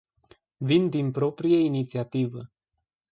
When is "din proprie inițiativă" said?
0.89-2.51